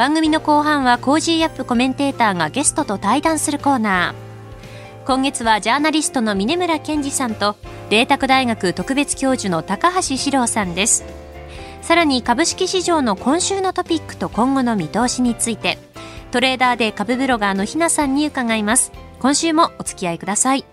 [0.00, 5.06] 番組の後半は Cozy upコメンテーターがゲストと対談するコーナー。
[5.06, 7.54] 今月はジャーナリストの峯村健司さんと
[7.90, 11.04] 麗澤大学特別教授の高橋史朗さんです。
[11.82, 15.76] さらに株式市場の今週のトピックと今後の見通しについて
[16.30, 18.92] トレーダーで株ブロガーのひなさんに伺います。
[19.18, 20.64] 今週もお付き合いください。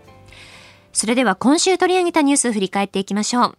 [0.93, 3.57] それでは今週取り上げたニュースを振り返っていきましょう。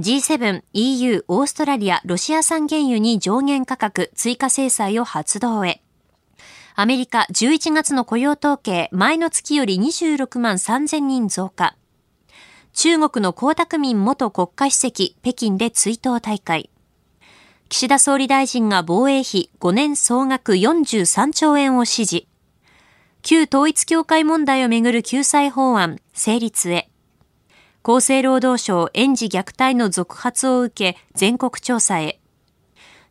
[0.00, 5.82] G7、EU、オーストラリア、ロシア産原油に上限価格、追加制裁を発動へ。
[6.74, 11.76] アメリカ11月の雇用統計、前の月より26万3000人増加。
[12.72, 16.70] 中国の江沢民元国家主席、北京で追悼大会。
[17.68, 22.26] 岸田総理大臣が防衛費5年総額43兆円を指示。
[23.20, 26.89] 旧統一協会問題をめぐる救済法案、成立へ。
[27.82, 32.20] 厚生労働省園児虐待の続発を受け全国調査へ。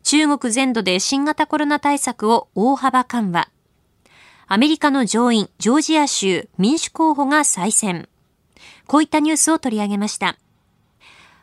[0.04, 3.50] 中国全土で新型コロナ対策を大幅緩和。
[4.46, 8.08] アメリカの上院、ジョージア州民主候補が再選。
[8.86, 10.36] こういったニュースを取り上げました。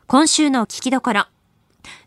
[0.07, 1.25] 今週の聞きどころ。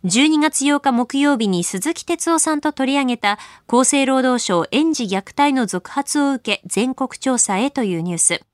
[0.04, 8.49] 12月8日木曜日に鈴木哲夫さんと取り上げた厚生労働省園児虐待の続発を受け全国調査へというニュース。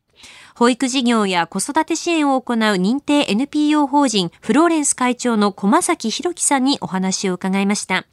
[0.59, 8.07] 保育事業や子育て支援を行う認定 NPO 法人フローレンス会長の駒崎弘樹さんにお話を伺いました。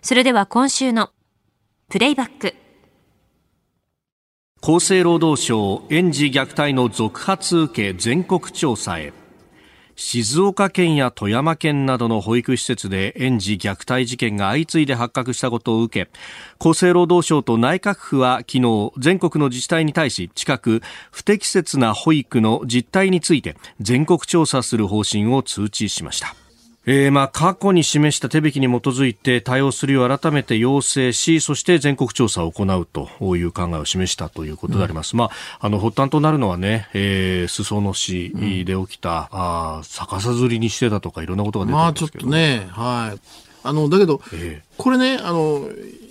[0.00, 1.10] それでは今週の
[1.88, 2.54] プレイバック。
[4.62, 9.12] 厚生労働省園児虐待の続発受け全国調査へ。
[9.96, 16.10] 静岡県や富山県などの保育施設で園児虐待事件が相次いで発覚したことを受け
[16.58, 26.34] 厚生労働省と内閣府は昨日全国の自治体に対し近く不適切な保育の実態について全国調査する方針を通知しました。
[26.86, 35.30] えー、まあ過去に示した手引きに基づいて対応するよう改めて要請しそして全国調査を行うという考えを示したということであります、うん、まあ、
[35.60, 43.20] あの発端となるのはね、えー、裾野市で起きた、うん、あ逆さ釣りにしてたとかいろんなことが出てまあちょっとねはい。
[43.66, 45.66] あのだけど、えー、これねあの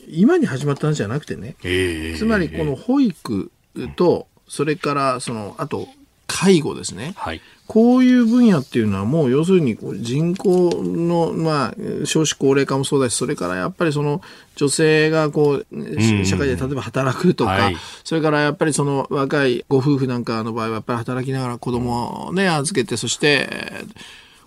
[0.10, 3.52] 今に始まったんじゃなくてね、えー、つまりこの保育
[3.96, 5.88] と、それからそのあと
[6.34, 14.20] 介護ですね、はい、こういう分野っていうのはもう要するに人口の、まあ、少子高齢化もそうだし、それからやっぱりその
[14.56, 23.48] 女性がこう、社会で例えば働くとか、はい、それからやっぱりその若いご夫婦なんかの場合はやっぱり働きながら子供をね、預けて、そして、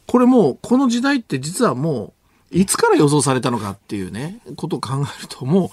[0.08, 2.14] これもうこの時代って実はも
[2.52, 5.70] ういつから予想されたのかっていうね、ことを考えるともう、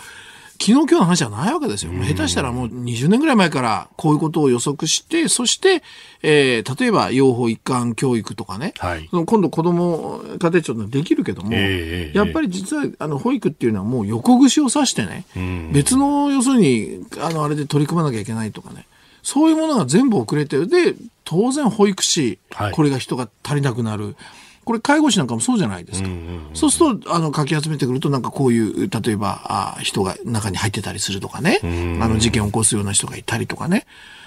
[0.64, 1.92] 昨日今日の話じゃないわけですよ。
[1.92, 5.84] 下手したらもう20年ぐらい前からこういうことを予測して、そして、
[6.22, 15.26] えー、例えば養護一貫教育とかね、はい、今度子供家庭庁でできるけども、えー、やっぱり実はあの保育っていうのはもう横串を刺してね、
[15.74, 18.86] 別の要するにあのあれで取り組まなきゃいけないとかね、
[19.22, 20.70] そういうものが全部遅れてる。
[20.70, 24.16] で、当然保育士、はい、これが人が足りなくなる。
[24.64, 26.10] これ介護士なんかもそうじゃないですか。
[26.54, 33.86] そうすると、あの、かき集めてくると、なんかこういう、例えば、あ人が中に入ってたりするとかね、あの、事件を起こすような人がいたりとかね。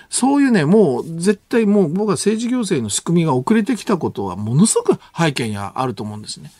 [0.09, 6.53] そういうね、もう絶対もう僕は政治行政の仕組みが遅れてきたことはものすごく背景にあると思うんですね。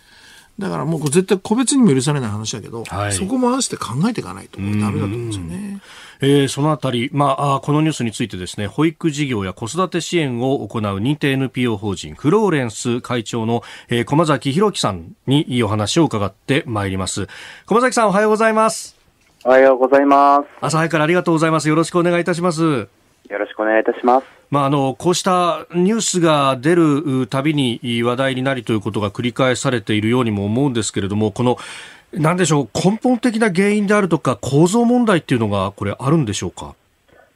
[0.59, 5.81] だからもう絶対個別にも許されない話だけど、はい、そこも合わせて考えていかないとダメだと思うんですよね。
[6.21, 17.29] えー、そのあたり、まあ、このニュースについてですね、保育事業や子育て支援を行う認定 NPO 法人フローレンス会長の、えー、駒崎弘樹さんにいいお話を伺ってまいります。
[17.67, 18.97] 駒崎さんおはようございます。
[19.45, 20.47] おはようございます。
[20.61, 21.69] 朝早くからありがとうございます。
[21.69, 22.63] よろしくお願いいたします。
[22.63, 22.89] よ
[23.31, 24.36] ろしくお願いいたします。
[24.51, 31.59] まあ、あのこうしたニュースが出るたびに話題になりということが繰り返されているようにも思うんですけれども、この
[32.13, 36.75] なんでしょう、根本的な原因であるとか、構造問題っていうのが、これ、あるんでしょうか？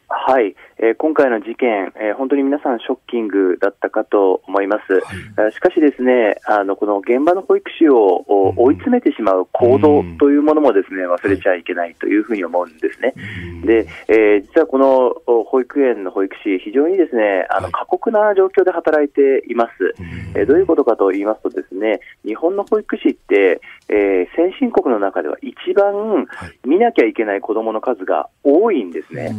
[0.09, 4.95] はい、えー、今回の事件、えー、本当に皆さんショッキングだったかと思います。
[5.39, 8.25] はい、しかしですね、あの、この現場の保育士を
[8.57, 13.13] 追い詰めてしまう行動というものもですね、忘れちゃいけないというふうに思うんですね。
[13.63, 19.95] で、えー、実はこの保育園の保育士、非常にですね、あの、過酷な状況で働いています。
[20.35, 23.61] えー、どういうことかと言いますとですね、日本の保育士って、
[23.91, 26.27] えー、先進国の中では一番
[26.65, 29.35] 見なきゃいけない子供の数が多いんですね。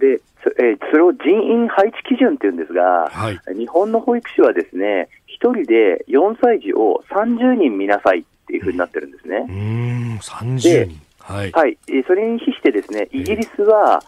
[0.00, 0.20] で、
[0.58, 5.08] えー、それを人員配置基準っていうんですが、はい、日本の保育士はですね、
[5.40, 9.46] 1人で4歳児を30人見なさいっていうふうになってるんですね。
[9.48, 11.00] うん、30人。
[11.18, 11.78] はい、はい。
[12.06, 14.02] それに比してですね、イギリスは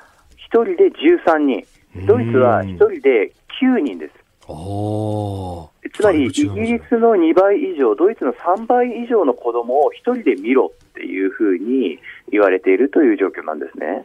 [0.50, 1.64] 1人で13人、
[2.06, 4.14] ドイツは1人で9人です。
[5.94, 11.98] つまり、イギリスの2倍以上、ドイツの3倍以上の子供を1人で見ろっていうふうに
[12.30, 14.04] 言われているという状況なんですね。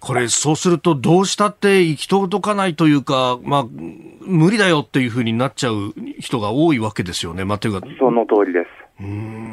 [0.00, 3.66] これ、そうすると、どうしたって行き届かないというか、まあ、
[4.20, 7.86] 無理だよっていうふうになっちゃう人が多いわけですよね、まあ、というか。
[7.98, 8.88] その通りです。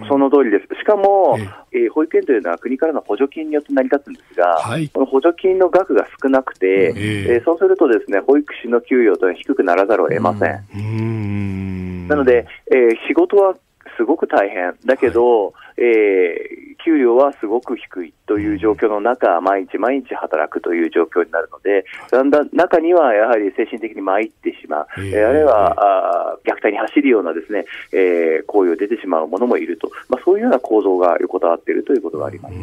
[0.07, 0.75] その通りです。
[0.79, 1.37] しかも、
[1.71, 12.07] えー、保育園というのは国からの補助金によって成り立つんですが、はい、この補助金の額が少なくて、えー、そうするとですね、保育士の給与というのは低くならざるを得ません。
[12.07, 13.55] なので、えー、仕事は
[13.97, 14.75] すごく大変。
[14.85, 32.55] だけど、はい、えー、給料はすごく低いという状況の中、毎日毎日働くという状況になるので、だんだん中にはやはり精神的に参ってしまう、えー、あるいはあ虐待に走るようなですね、えー、行為を出てしまうものもいると、まあ、そういうような構造が横たわっているということがあります。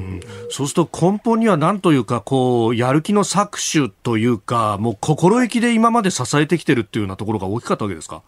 [0.50, 8.22] そうすると根本には何というか、こう、やる気の搾取というか、もう心意気で今まで支えてきてるっていうようなところが大きかったわけですか？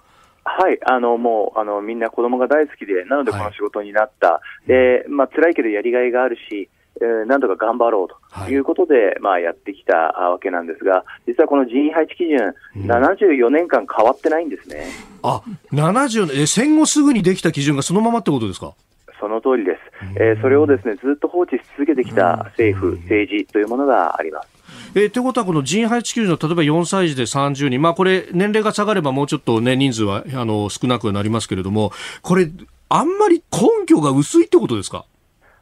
[0.57, 6.69] はい、あのもうあのみんな子供が大好きで、なのでこの仕事になった、はい、でまあ辛いけどやりがいがあるし、
[7.01, 8.57] えー、なんとか頑張ろうとい。
[8.57, 14.87] うことで、はい、まあ、やってきたわけなんですが、実はこの人員配置基準、うん、74年間変わってないんですね。
[15.23, 15.43] あ
[15.73, 18.75] 70え戦後すぐにできた基準がそのままってことですか？
[19.21, 24.54] その通りです、えー、それをですねずっと放置し続けてきた政府、政治というものがあります。
[24.95, 31.93] えー、ということは、この人配置基準の例えば4歳児で30人、まあ、これ、年齢が下がればもうちょっと、ね、人数はあの少なくなりますけれども、
[32.23, 32.51] これ、
[32.89, 35.05] あんまり根拠が薄いってことですか？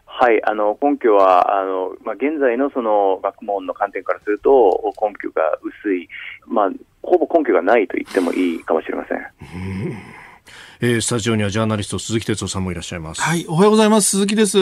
[0.04, 6.08] はい、あの根拠はあの、まあ、現在のその学問の観点からすると根拠が薄い、
[6.46, 6.70] まあ、
[7.02, 9.18] ほぼ根拠がないと言ってもいいかもしれません。
[10.80, 13.22] えー、スタジオにはジャーナリスト鈴木哲夫さんもいらっしゃいます。
[13.22, 14.10] はい、おはようございます。
[14.10, 14.58] 鈴木です。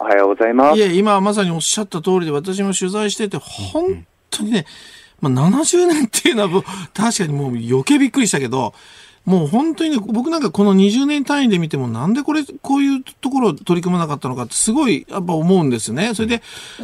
[0.00, 0.78] おはようございます。
[0.78, 4.66] いえ、今まさにおっしゃった通りで私も取材してて、本当にね、
[5.20, 6.62] まあ、70年っていうのは
[6.94, 8.74] 確かにもう余計びっくりしたけど、
[9.24, 16.14] もう本当にね、僕なんかこの20年単位で見てもなんでこれ、こういうところを取り組まなかったのかってすごいやっぱ思うんですよね。
[16.14, 16.42] それで、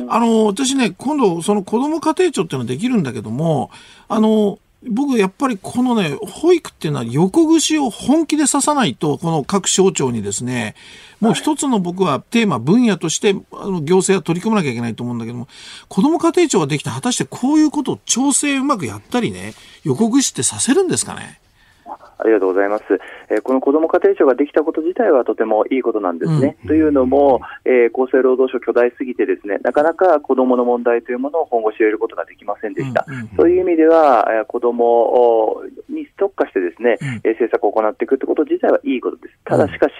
[0.09, 3.71] あの、私ね、今度その子供家庭庁っていうのはできるんだけども、
[4.09, 4.59] あの、
[4.89, 10.75] 僕やっぱりこのね、保育っていうのは横串を本気で刺さないと、この各省庁にですね、
[11.21, 15.49] もう一つの僕はテーマ、分野として、あの、行政は取り組まなきゃいけないと思うんだけども、
[15.89, 19.55] 子ども家庭庁ができて、果たしてこういうことを調整うまくやったりね、
[19.85, 21.41] 横串ってさせるんですかね？
[21.87, 22.85] ありがとうございます。
[23.31, 26.57] えー、この子ども家庭庁ができたこと自体はとてもいいことなんですね。
[26.63, 33.07] うん、というのも、えー、厚生労働省巨大すぎてですね、なかなか子どもの問題というものを本腰を入れることができませんでした。
[33.37, 39.35] そういう意味では、えー、子どもに特化してですね、うん、政策を行っていくということ自体はいいことです。
[39.45, 39.93] ただしかし、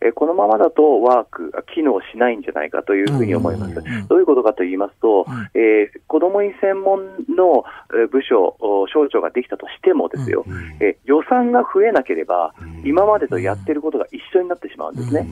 [0.00, 3.74] えー、このままだとワークが機能しないんじゃないかというふうに思います。
[4.08, 7.64] どういうことかと言いますと、えー、子どもに専門の
[8.10, 8.56] 部署、
[8.92, 10.44] 省庁ができたとしてもですよ、
[10.80, 12.54] えー、予算が増えなければ、
[12.84, 15.26] 今までとやってることが一緒になってしまうんですね。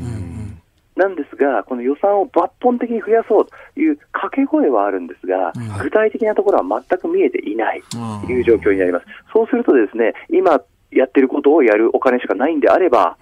[0.97, 5.53] なんですが、この予算を抜本的に増やそうという掛け声はあるんですが、
[5.83, 7.83] 具体的なところは全く見えていない
[8.25, 9.07] という状況になります。
[9.33, 10.59] そうするとですね、今
[10.91, 13.17] やってることをやるお金しかないんであれば、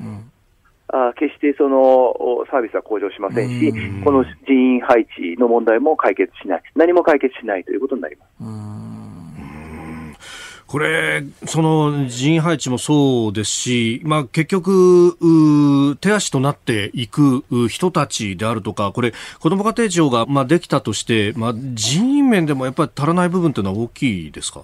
[0.88, 3.73] あ決してそのサービスは向上しませんし、
[4.04, 8.94] この人員配置の問題も解決しない、何も解決しないということになります。
[10.75, 24.62] これ、その人員配置もそうですし、まあ、結局、手足となっていく人たちであるとか、これ、子ども家庭庁がまあできたとして、まあ、人員面でもやっぱり足らない部分というのは大きいですか？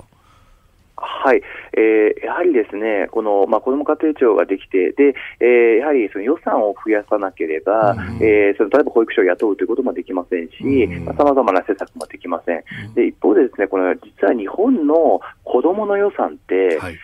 [1.00, 1.42] はい、
[1.73, 12.62] えー、やはりですね、この、まあ、子ども家庭庁ができて、で、えー、やはりその予算を増やさなければ、うん、えー、その例えば保育所を雇うということもできませんし、さまざ、まな施策もできません。
[12.95, 16.99] で、一方でですね、この実は日本の子どもの予算って、はい、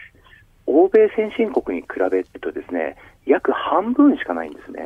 [0.67, 4.85] 欧米先進国に比べるとですね、約半分しかないんですね。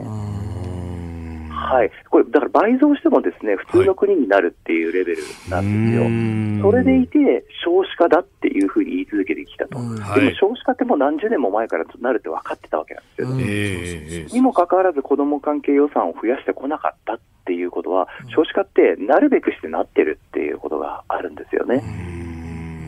[1.61, 21.83] はい、これだから倍増してもですね普通の国になるっていうレベルなんですよ、はい、それでいて少子化だっていうふうに言い続けてきたと、でも少子化ってもう何十年も前からなるって分かってたわけなんですよ、ね、えー、にもかかわらず子ども関係予算を増やしてこなかったっていうことは、少子化ってなるべくしてなってるっていうことがあるんですよね。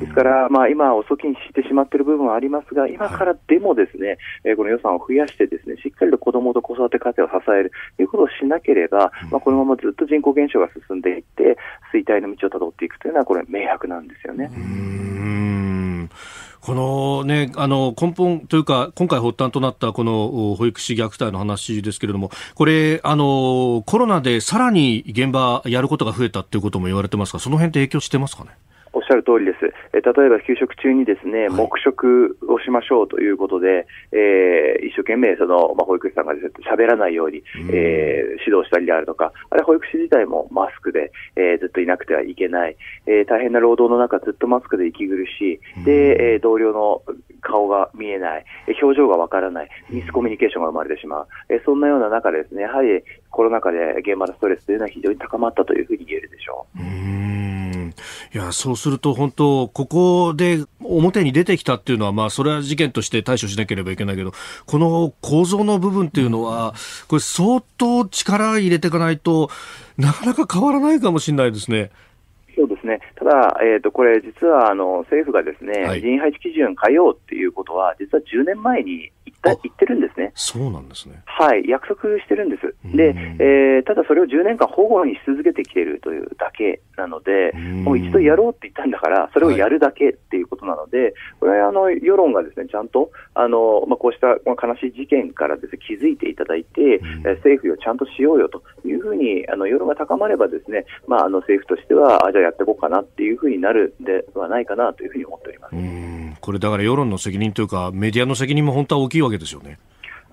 [0.00, 11.56] ですから、まあ、今、遅きにしてしまっている部分はありますが、今からでもですね、はい、この予算を増やして、ですねしっかりと子どもと子育て家庭を支えるということをしなければ、まあ、このままずっと人口減少が進んでいって、
[11.92, 14.50] 衰退の道をたどっていくというのは、これ、明白なんですよね。
[16.62, 28.50] このね、あの根本というか、今回発端となったこの保育士虐待の話ですけれども、これ、あのコロナでさらに現場やることが増えたということも言われてますが、その辺って影響してますかね？
[28.92, 29.72] おっしゃる通りです。
[29.92, 47.02] え例えば給食中にですね、黙食をしましょうということで、えー、一生懸命その、まあ、保育士さんがですね、喋らないように、えー、指導したりであるとか、あれ保育士自体もマスクで、えー、ずっといなくてはいけない、えー、大変な労働の中ずっとマスクで息苦しい、で、えー、同僚の
[47.40, 48.44] 顔が見えない、
[48.82, 57.71] 表情がわからない、ミスコミュニケーションが生まれてしまう、えー、そんなような中でですね、やはりコロナ禍で現場のストレスというのは非常に高まったというふうに言えるでしょう。
[58.34, 64.32] いや、そうすると本当、ここで表に出てきたっていうのは、まあ、それは事件として対処しなければいけないけど、
[64.66, 66.74] この構造の部分っていうのは、
[67.08, 69.50] これ相当力入れていかないと
[69.96, 71.90] なかなか変わらないかもしれないですね。
[72.56, 73.00] そうですね。
[73.16, 79.10] ただ、えっ、ー、と、これ実は、あの、政府がですね、はい、人員配置基準変えようっていうことは、実は10年前に
[79.44, 80.30] 言ってるんですね。
[80.34, 81.22] そうなんですね。
[81.26, 82.74] はい、約束してるんです。
[82.96, 97.00] で、えー、ただそれを10年間保護にし続けてきているというだけなので、もう一度やろうって言ったんだから、それをやるだけっていうことなので、はい、これはあの世論がですね、ちゃんと、あの、まあ、こうした悲しい事件からですね、気づいていただいて、
[97.42, 106.40] 政府をちゃんとしようよというふうに、あの、世論が高まればですね、まあ、あの、政府としては、あ、じゃあやっていこうかなっていうふうになるんではないかなというふうに思っております。
[106.40, 109.78] これだから世論の責任というか、メディアの責任も本当は大きいわけですよね。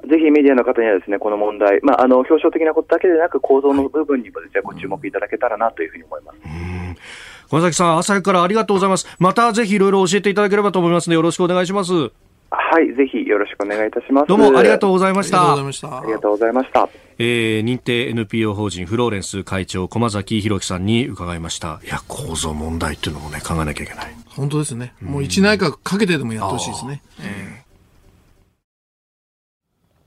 [0.08, 6.40] ぜひメディアの方にはですね、この問題、まあ、あの、表彰的なことだけでなく、構造の部分にもですね、ご注目いただけたらなというふうに思います。
[7.50, 9.08] 小崎さん、朝からありがとうございます。
[9.20, 12.12] またぜひいろいろ教えていただければと思いますので、よろしくお願いします。
[12.72, 14.28] はい、ぜひよろしくお願いいたします。
[14.28, 15.54] どうもありがとうございました。
[15.54, 15.56] あ
[16.06, 16.88] りがとうございました。
[17.18, 21.82] えー、認定 NPO 法人フローレンス会長駒崎弘樹さんに伺いました。
[21.84, 24.16] いや、構造問題っていうのもね、考えなきゃいけない。
[24.28, 24.94] 本当ですね。
[25.02, 27.02] もう一内閣かけてでもやってほしいですね。
[27.20, 27.70] えー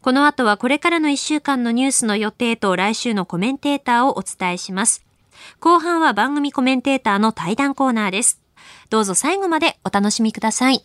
[0.03, 5.05] この後はこれからの1週間のニュースの予定と来週のコメンテーターをお伝えします。
[5.61, 8.41] 後半は番組コメンテーターの対談コーナーです。
[8.91, 10.85] どうぞ最後までお楽しみください。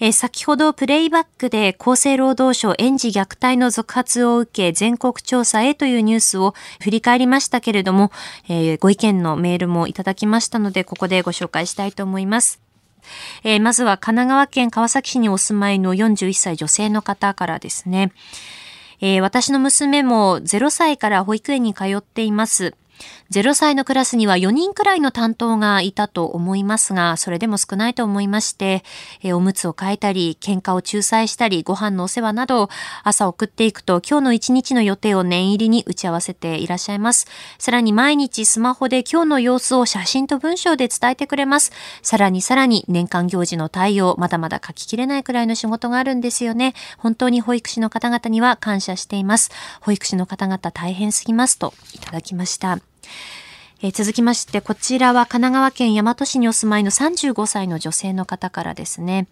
[0.00, 8.10] え先ほどプレイバックで厚生労働省園児虐待の続発を受け全国調査へというニュースを振り返りましたけれども、
[8.48, 12.60] えー、ご意見のメールもいただきましたので、ここでご紹介したいと思います。
[13.44, 18.12] えー、まずは神奈川県川崎市にお住まいの41歳女性の方からですね。
[19.02, 22.74] えー、私の娘も0歳から保育園に通っています。
[23.30, 28.82] 0歳のクラスには4人くらいの担当がいたと思いますが、それでも少ないと思いまして、
[29.22, 32.68] えおむつを変えたり、喧嘩を仲裁したり、ご飯のお世話など、
[33.04, 37.26] 朝送っていくと今日の一日の予定を念入りに打ち合わせていらっしゃいます。
[37.58, 41.72] さらに毎日スマホで今日の様子を写真と文章で伝えてくれます。
[42.02, 46.74] さらにさらに年間行事の対応、まだまだ書ききれないくらいの仕事があるんですよね。
[46.98, 49.50] 本当に保育士の方々には感謝しています。
[49.80, 52.89] 保育士の方々大変すぎますといただきました。
[53.82, 59.26] えー、続きまして、こちらは神奈川県大和市にお住まいの35歳の女性の方からですね。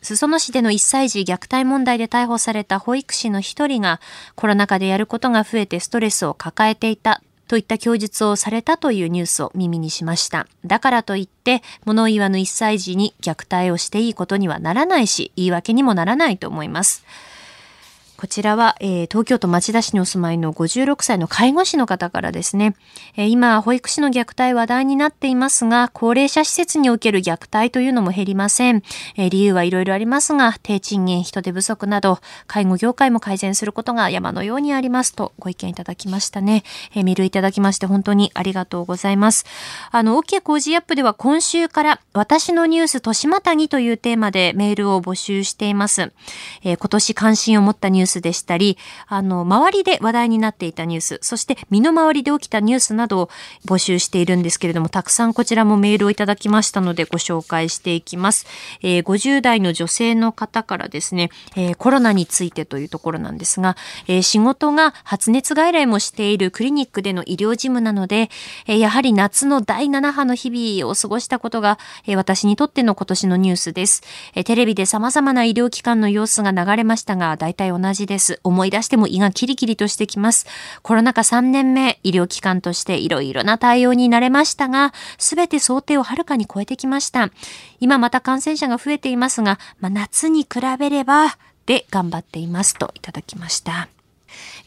[0.00, 4.00] 裾野市での1歳児虐待問題で逮捕された保育士の一人が、
[4.36, 10.46] コロナ禍でやることが増えてストレスを抱えていたといった供述をされたというニュースを耳にしました。
[10.64, 17.04] だからといって、物言わぬ1歳児に虐待をしていいことにはならないし、言い訳にもならないと思います。
[18.20, 22.74] こちらは、えー、東京都町田市にお住まいの56歳の介護士の方からですね、
[23.16, 28.82] えー、今、保育士の虐待話題になっていますが、高齢者施設における虐待というのも減りません。
[29.16, 36.62] えー、理由はいろいろありますが、低賃金、人手不足など、介護業界も改善することが山のようにありますとご意見いただきましたね。
[36.94, 39.46] えー、メールいただきまして本当にありがとうございます。
[39.90, 46.12] あの、OK 工事アップでは今週から私のニュース豊島谷というテーマでメールを募集しています。
[46.62, 48.76] えー、今年関心を持ったニューススでしたり、
[49.06, 53.30] あの、周りで話題になっていたニュース、そして身の回りで起きたニュースなどを
[53.66, 58.46] 募集しているんですけれども、たくさんこちらもメールをいただきましたのでご紹介していきます。
[58.82, 63.76] えー、50代の女性の方からですね、えー、コロナについてというところなんですが、
[64.06, 68.30] えー、仕事が発熱外来もしているクリニックでの医療事務なので、
[68.66, 74.02] えやはり夏の第7波の日々を過ごしたことが、え私にとっての今年のニュースです。
[74.34, 78.40] えテレビで様々な医療機関の様子が流れましたが、大体同じじです。
[78.42, 80.46] 思い出しても胃がキリキリとしてきます。
[80.82, 87.30] コロナ禍3年目、医療機関としていろいろな対応になれましたが、すべて想定をはるかに超えてきました。
[87.80, 93.88] 今また感染者が増えていますが、まあ、夏に比べれば、で頑張っていますといただきました。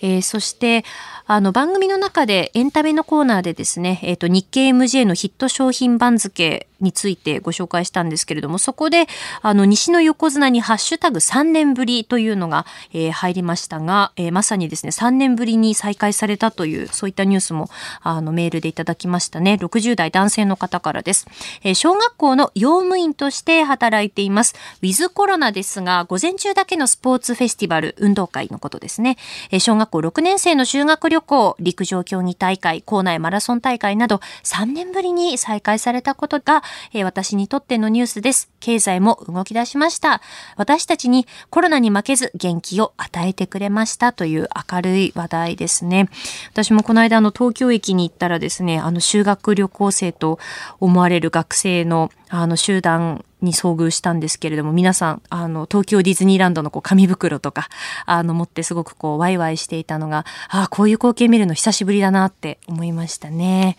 [0.04, 0.84] えー、そして、
[1.26, 9.08] あの、番組の中でエンタメのコーナーでですね、え、ー、と、日経 MJ のヒット商品番付についてご紹介したんですけれども、そこで、
[9.42, 17.70] あの、西の横綱にハッシュタグ3年ぶりというのが、えー、入りましたが、えー、まさにですね、3年ぶりに再開されたという、そういったニュースも、
[18.02, 19.54] あの、メールでいただきましたね。
[19.54, 21.26] 60代男性の方からです。
[21.64, 24.54] えー、小学校の用務員として働いています。
[24.82, 29.18] ウィズコロナですが、午前中だけのスポーツフェスティバル、運動会のことですね。
[29.52, 38.50] えー、小学校6年生の修学旅行、陸上競技大会、校内マラソン大会など、3年ぶりに再開されたことが、えー、私にとってのニュースです。
[38.60, 40.22] 経済も動き出しました。
[40.58, 46.10] 私たちにコロナに負けず元気を与えてくれましたという明るい話題ですね。
[46.52, 50.40] 私もこの間あの東京駅に行ったらですね、あの修学旅行生と
[50.80, 57.70] 思われる学生のあの集団に遭遇したんですけれども、皆さん、あの、東京ディズニーランドのこう紙袋とか、
[58.06, 63.78] あの、持ってすごくこう、ワイワイしていたのが、ああ、こういう光景見るの久しぶりだなって思いましたね。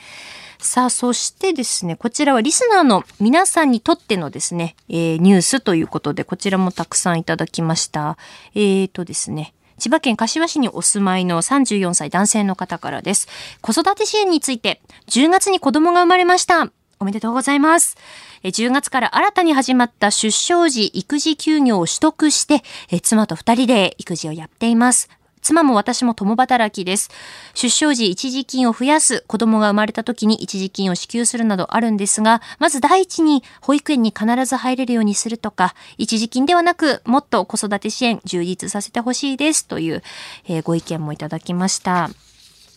[0.59, 8.17] さあ、そしてですね、こちらはリスナーの皆さんにとってのですね、えー、ニュースということで、こちらもたくさんいただきました。
[8.55, 13.29] えーとですね、千葉県柏市にお住まいの34歳男性の方からです。
[13.61, 16.71] 子育て支援について、10月に子供が生まれました。
[17.01, 17.97] おめでとうございます。
[18.43, 22.63] 10月から新たに始まった出生時育児休業を取得して、
[23.01, 25.09] 妻と2人で育児をやっています。
[25.45, 27.11] 妻も私も共働きです。
[27.53, 40.03] 出生時一時金を増やす、子供が生まれた時に一時金を支給するなどあるんですが、まず第一に保育園に必ず入れるようにするとか、一時金ではなく、もっと子育て支援充実させてほしいですという、
[40.49, 42.09] え、ご意見もいただきました。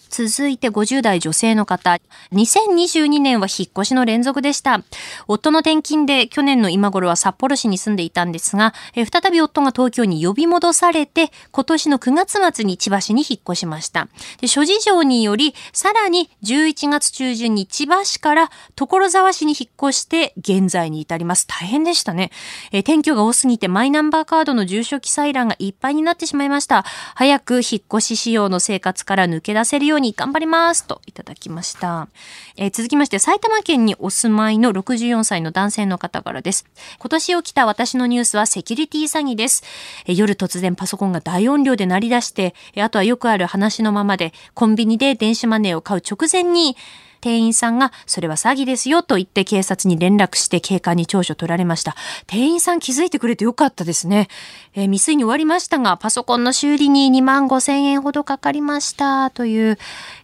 [0.09, 1.97] 続いて50代女性の方。
[2.31, 4.81] 2022年は引っ越しの連続でした。
[5.27, 14.07] 夫の転勤で去年の今頃は札幌市に住んでいたんですが、え再び夫が東京に呼び戻されて、今年の9月末に千葉市に引っ越しました。
[14.41, 21.47] で諸事情により、さらに11月中旬に千葉市から所沢市に引っ越して現在に至ります。
[21.47, 22.31] 大変でしたね。
[22.71, 26.83] え転居が多すぎてマイナンバーカードの住所記載欄がいっぱいになってしまいました。
[27.15, 32.07] 早く引っ越し仕様の生活から抜け出せるようように頑張りますといただきました。
[32.55, 36.65] えー、続きまして埼玉県にお住まいの64歳の男性の方からです。
[36.99, 39.63] 今年起きた私のニュースはセキュリティ詐欺です。
[40.05, 46.77] えー、夜突然パソコンが大音量で鳴り出して、え、あとはよくある話のままでコンビニで電子マネーを買う直前に
[47.21, 51.95] 店員さんが、それは詐欺ですよと言って警察に連絡して警官に聴取を取られました。
[52.27, 54.27] 店員さん気づいてくれてよかったですね。
[54.73, 59.77] えー、未遂に終わりましたが、パソコンの修理に2万5千円ほどかかりましたという、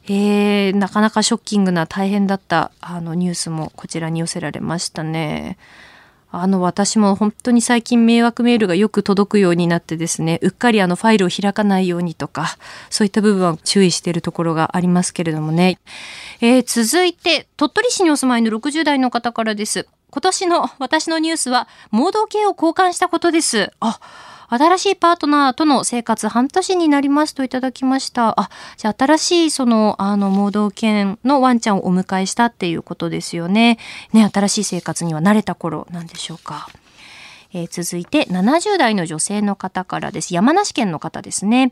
[0.07, 5.57] えー、なかなかショッキングな大変だったあのニュースもこちらに寄せられましたね。
[6.35, 12.57] あの、私も本当に最近迷惑メールがよく届くようになってですね、うっかりあのファイルを開かないようにとか、
[12.89, 15.77] そういった部分は注意しているところがありますけれどもね。
[16.41, 19.87] えー、続いて、鳥取市にお住まいの60代の方からです。
[20.09, 23.71] 今年の私のニュースは、盲導犬を交換したことです。
[23.79, 23.99] あ、
[24.55, 28.39] 新しいパートナーとの生活半年になりますといただきました。
[28.39, 33.77] あ、じゃあ新しいその、あの、盲導犬のワンちゃんをお迎えしたっていうことですよね。
[34.11, 36.67] ね、新しい生活には慣れた頃なんでしょうか？
[37.53, 40.33] えー、続いて70代の女性の方からです。
[40.33, 41.71] 山梨県の方ですね。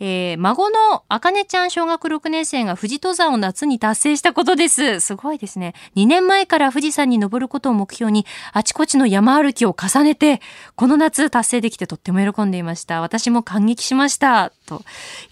[0.00, 5.00] えー、孫のあかねちゃん小学6年生が富士登山を夏に達成したことです。
[5.00, 5.74] すごいですね。
[5.96, 10.40] 2年前から富士山に登ることを目標にあちこちの山歩きを重ねて、
[10.74, 13.00] この夏達成できてとっても喜んでいました。
[13.00, 14.52] 私も感激しました。
[14.66, 14.82] と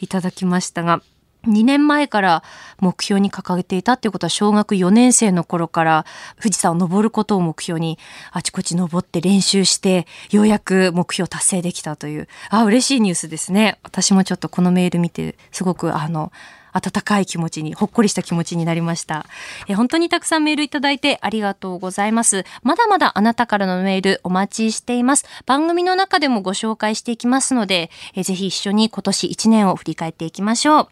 [0.01, 1.03] いただきましたが。
[1.46, 2.42] 2年前から
[2.81, 6.07] 目標に掲げていたっていうことは小学4年生の頃から
[6.40, 7.98] 富士山を登ることを目標に
[8.33, 12.29] あちこち登って練習してようやく目標達成できたという。
[12.51, 13.79] あ嬉しいニュースですね。
[13.83, 16.33] 私もちょっとこのメール見てすごくあの
[16.79, 19.27] 温かい気持ちに、ほっこりした気持ちになりました。
[19.67, 22.45] え本当にたくさんメールいただいてありがとうございます。
[22.62, 25.27] まだまだあなたからのメールお待ちしています。
[25.47, 30.88] 番組の中でもご紹介していきますので、えぜひ一緒に今年1年を振り返っていきましょう。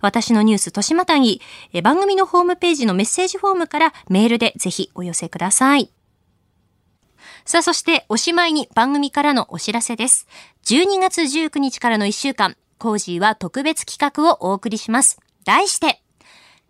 [0.00, 1.40] 私のニュース、としまたぎ、
[1.72, 5.90] え番組のホームページのメッセージフォームからメールでぜひお寄せください。
[7.44, 10.26] さあ、そしておしまいに番組からのお知らせです。
[10.64, 15.20] 12月19日からの1週間、コージーは特別企画をお送りします。
[15.44, 16.00] 題して、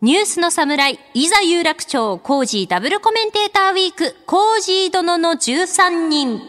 [0.03, 6.41] ニュースの侍、いざ有楽町、コージーダブルコメンテーターウィーク、コージー殿の13人。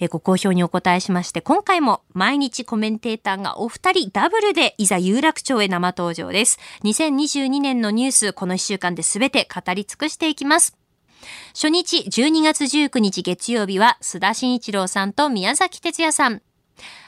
[0.00, 6.58] えご好評にお答えしまして、今回も毎日コメンテーターがお二人ダブルでいざ有楽町へ生登場です。
[6.82, 10.76] 2022年のニュース、この1週間で全て語り尽くしていきます。
[11.54, 16.42] 初日12月19日月曜日は須田慎一郎さんと宮崎哲也さん。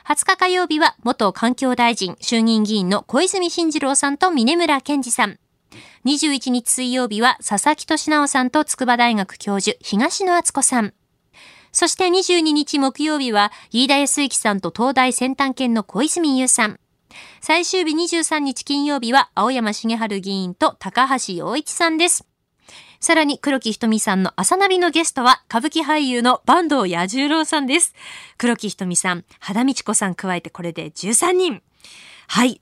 [0.07, 5.39] 20日火曜日は元環境大臣、衆議院議員の小泉進次郎さんと峰村健二さん。
[6.05, 10.93] 21日水曜日は佐々木俊直さんと筑波大学教授、東野敦子さん。
[11.73, 16.79] そして22日木曜日は、飯田康之さんと東大先端研の小泉優さん。
[17.41, 22.27] 最終日23日金曜日は、青山茂春議員と高橋洋一さんです。
[23.05, 27.95] さらに黒木ひとみさんの朝ナビのゲストは歌舞伎俳優の坂東彌十郎さんです。
[28.39, 31.63] 黒木ひとみさん、肌道子さん加えてこれで13人。
[32.29, 32.61] はい。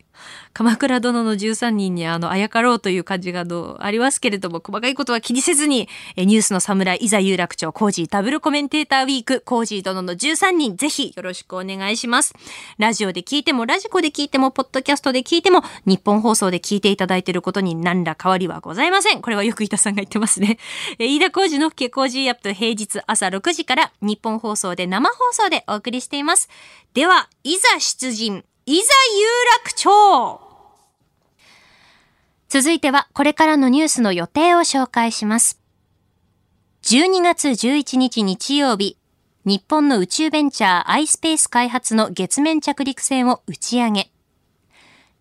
[0.53, 12.35] 鎌倉殿の13人にあの、あやかろうという感じがどうありますけれども、細かいことは気にせずに、えニュースの侍、いざ有楽町、 Cozyダブルコメンテーターウィーク、 Cozy殿の13人、ぜひよろしくお願いします。
[12.79, 19.23] ラジオで聞いても、ラジコで聞いても、ポッドキャストで聞いても、ニッポン放送で聞いていただいていることに何ら変わりはございません。
[19.23, 20.59] これはよく飯田さんが言ってますね。
[20.99, 26.51] え飯田コージの OK コージーアップ、平日朝6時からニッポン放送で生放送でお送りしています。
[26.93, 28.45] では、いざ出陣。
[28.65, 29.27] いざ有
[29.59, 30.41] 楽町
[32.49, 35.61] 続いてはこれからのニュースの予定を紹介します。
[36.83, 38.99] 12月11日日曜日、
[39.45, 44.13] 日本の宇宙ベンチャー iSpace 開発の月面着陸船を打ち上げ。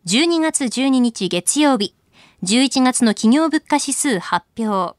[0.06, 1.96] 12月12日月曜日、
[2.44, 4.96] 11月の企業物価指数発表。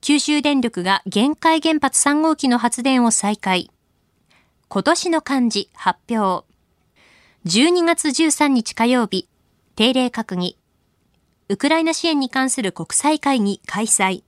[0.00, 3.70] 九州電力が限界原発3号機の発電を再開。
[4.68, 6.50] 今年の漢字発表。
[7.44, 9.28] 12月13日火曜日、
[9.74, 10.56] 定例閣議、
[11.48, 14.22] ウクライナ支援に関する国際会議開催、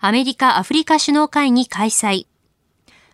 [0.00, 2.26] アメリカ・アフリカ首脳会議開催、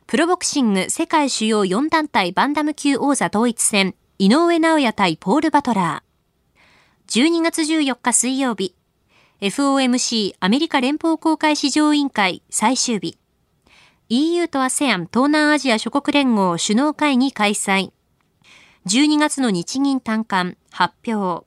[0.09, 7.31] プロボクシング世界主要4団体バンダム級王座統一戦、井上直也対ポール・バトラー。
[7.31, 8.75] 12月14日水曜日、
[9.41, 13.17] FOMC アメリカ連邦公開市場委員会最終日、
[14.09, 17.93] EU と ASEAN 東南アジア諸国連合首脳会議開催。
[18.87, 21.45] 12月の日銀短観発表。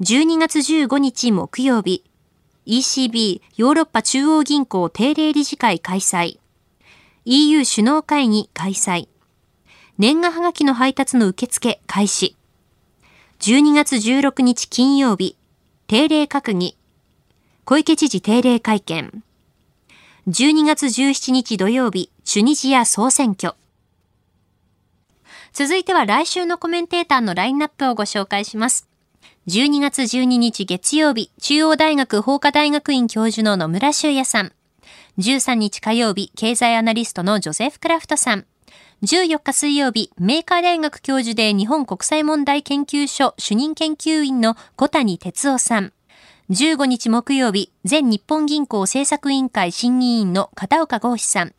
[0.00, 2.02] 12月15日木曜日、
[2.66, 6.40] ECB ヨーロッパ中央銀行定例理事会開催。
[7.24, 9.06] EU 首脳会議開催。
[9.96, 12.36] 年賀はがきの配達の受付開始。
[13.38, 15.36] 12月16日金曜日、
[15.86, 16.76] 定例閣議。
[17.64, 19.22] 小池知事定例会見。
[20.26, 23.54] 12月17日土曜日、チュニジア総選挙。
[25.52, 28.88] 続いては来週のコメンテーターのラインナップをご紹介します。
[29.48, 34.52] 12月12日月曜日、中央大学法科大学院教授の野村修也さん。
[35.18, 38.46] 13日火曜日、経済アナリストのジョセフ・クラフトさん。
[39.02, 45.92] 14日水曜日、メーカー大学教授で日本国際問題研究所主任研究員の小谷哲夫さん。
[46.50, 51.54] 15日木曜日、全日本銀行政策委員会審議委員の片岡剛士さん。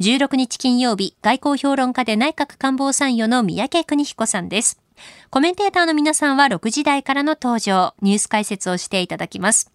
[0.00, 4.80] 16日金曜日、外交評論家で内閣官房参与の三宅邦彦さんです。
[5.28, 9.72] コメンテーターの皆さんは6時台からの登場、ニュース解説をしていただきます。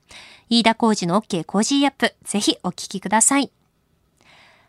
[0.50, 3.52] 飯田浩司の OK Cozy up、ぜひお聞きください。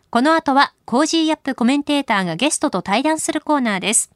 [0.09, 4.11] この後は、 Cozy upコメンテーターがゲストと対談するコーナーです。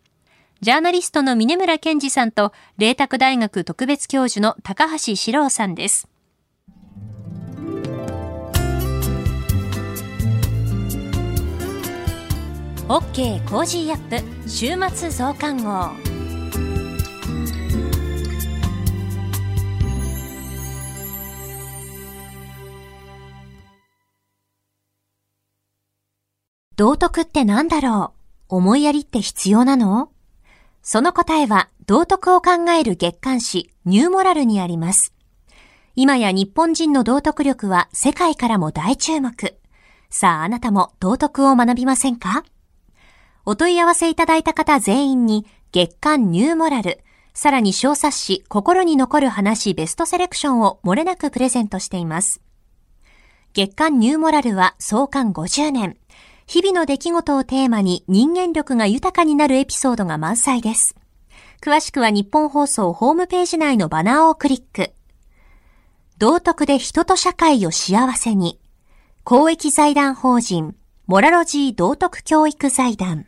[0.60, 6.10] ジャーナリストの峯村健司さんと、麗澤大学特別教授の高橋史郎さんです。
[12.89, 15.91] OK コージーアップ週末増刊号。
[26.75, 28.15] 道徳って何だろ
[28.49, 28.56] う？
[28.56, 30.10] 思いやりって必要なの？
[30.82, 35.13] その答えは道徳を考える月刊誌ニューモラルにあります。
[35.95, 39.60] 今や日本人の道徳力は世界からも大注目。
[40.10, 42.43] さああなたも道徳を学びませんか？
[43.49, 46.99] お問い合わせいただいた方全員に月刊ニューモラル、
[47.33, 52.41] さらに小冊子心に残る話ベストセレクションを漏れなくプレゼントしています。
[53.55, 55.97] 月刊ニューモラルは創刊50年。
[56.45, 60.95] 日々の出来事をテーマに人間力が豊かになるエピソードが満載です。
[61.59, 64.91] 詳しくは日本放送ホームページ内のバナーをクリック。
[66.19, 68.59] 道徳で人と社会を幸せに。
[69.23, 70.75] 公益財団法人、
[71.07, 73.25] モラロジー道徳教育財団。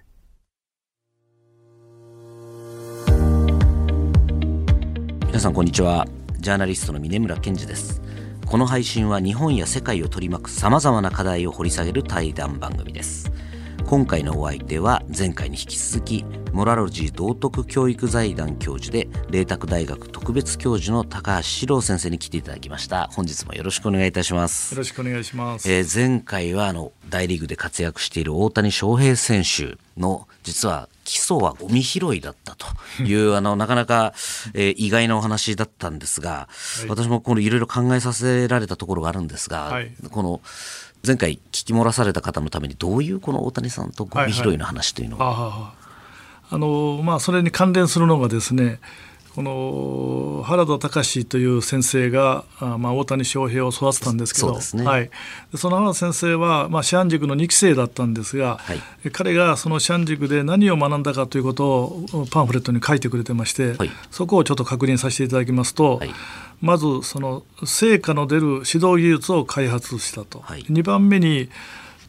[5.31, 6.05] 皆さんこんにちは。
[6.39, 8.01] ジャーナリストの峰村健二です。
[8.45, 13.31] この配信は日本や世界を取り巻く様々な課題を掘り下げる対談番組です
[13.85, 34.13] 今回のお相手は前回に引き続きモラロジー道徳教育財団教授で麗澤大学特別教授の高橋史郎先生に来ていただきました本日もよろしくお願いいたしますよろしくお願いします、えー、前回はあの大リーグで活躍している大谷翔平選手の実は基礎はゴミ拾いだったという、あの、なかなか、
[34.53, 36.47] えー、意外なお話だったんですが、は
[36.85, 40.39] い、私もこのいろいろ考えさせられたところがあるんですが、はい、この、
[41.05, 48.79] 前回聞き漏らされた方のためにどういうこの大谷さんとゴミ拾いの話というのは、はいはい、あのまあ、それに関連するのがですね
[49.35, 55.09] この原田隆という先生が、まあ、大谷翔平を育てたんですけどそ、ね,、はい、
[55.55, 66.13] その原田先生は、まあ、師範塾の2期生だったんですが、はい、彼がその師範塾で何を学んだかということをパンフレットに書いてくれてまして、はい、そこをちょっと確認させていただきますと、はい、
[66.59, 71.49] まずその成果の出る指導技術を開発したと、はい、2番目に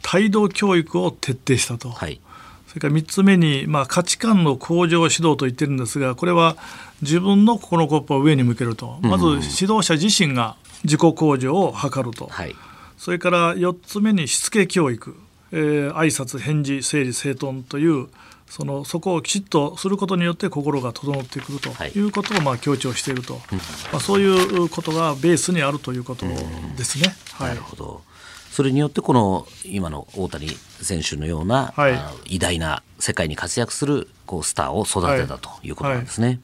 [0.02, 1.90] 態度教育を徹底したと。
[1.90, 2.20] はい
[2.72, 6.56] それから3つ目に、まあ、価値観の向上指導と言ってるんですがこれは
[7.02, 12.54] 自分の心のコップを上に向けると、まず指導者自身が自己向上を図ると、はい、
[12.96, 15.14] それから4つ目にしつけ教育、
[15.50, 18.08] えー、挨拶返事整理整頓という
[18.48, 22.00] そのそこをきちっとすることによって心が整ってくるとい。
[22.00, 23.42] うことをまあ強調していると、はい、
[23.92, 26.24] まあ、そういうことがベースにあるということ
[26.76, 27.14] ですね。
[27.32, 28.02] はい、なるほど
[28.52, 30.48] それによってこの今の大谷
[30.82, 36.26] 選手のような、はい、偉大な世界に活躍するこうスターを育てたということなんですね。
[36.26, 36.38] はい。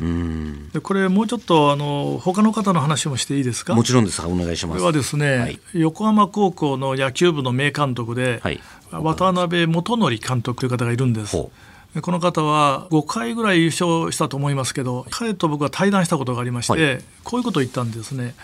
[0.00, 0.68] うん。
[0.70, 3.74] でこれもうちょっとあの他の方の話もしていいですか？
[3.74, 4.20] もちろんです。
[4.26, 4.78] お願いします。
[4.78, 11.36] これはですね、はい、横浜高校の野球部の名監督で、はい、渡辺元則監督という方がいるんです。
[11.36, 18.34] この方は5回ぐらい優勝したと思いますけど彼と僕は対談したことがありまして、はい、こういうことを言ったんですね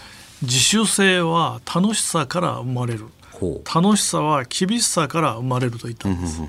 [0.43, 3.07] 自主性は楽しさから生まれる。
[3.73, 6.41] 楽しさは厳しさから生まれると言ったんです。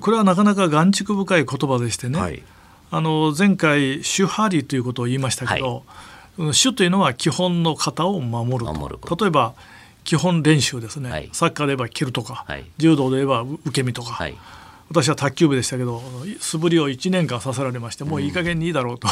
[0.00, 2.42] これはなかなか眼蓄深い言葉でしてね、はい、
[2.90, 5.84] あの前回主張りということを言いましたけど、
[6.36, 9.16] はい、主というのは基本の型を守ると。
[9.16, 9.54] 例えば
[10.04, 12.44] 基本練習ですね、はい、サッカーで言えば蹴るとか、
[12.78, 14.28] 柔道で言えば受け身とか、
[14.90, 16.02] 私は卓球部でしたけど
[16.40, 19.08] 素振りを1年間させられましてもういい加減にいいだろうと、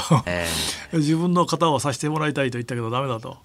[0.92, 3.38] うん、 自分の型をさせてもらいたいと言ったけどダメだと。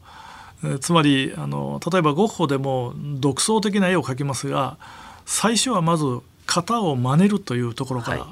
[0.80, 4.78] つまりあの例えばゴッホでも独創的な絵を描きますが
[5.26, 6.06] 最初はまず
[6.48, 8.24] 型を真似るというところから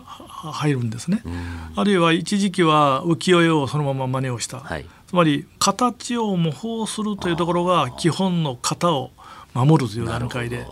[0.51, 1.35] 入るんですね、はい、
[1.75, 9.11] あるいは一時期は浮世絵をそのまま真似をした、はい、つまり形を模倣するというところが基本の型を
[9.53, 10.65] 守るという段階で